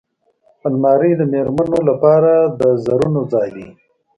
[0.67, 3.67] الماري د مېرمنو لپاره د زرونو ځای دی